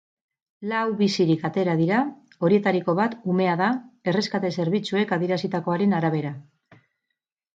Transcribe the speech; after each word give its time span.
Lau 0.69 0.83
bizirik 1.01 1.43
atera 1.49 1.73
dira, 1.81 1.97
horietariko 2.47 2.95
bat 3.01 3.13
umea 3.35 3.53
da, 3.61 3.67
erreskate-zerbitzuek 4.13 5.13
adierazitakoaren 5.19 5.95
arabera. 5.99 6.33